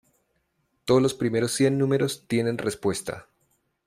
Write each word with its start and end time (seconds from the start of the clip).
Todos 0.83 0.99
los 0.99 1.13
primeros 1.13 1.51
cien 1.51 1.77
números 1.77 2.23
tienen 2.27 2.57
respuesta. 2.57 3.27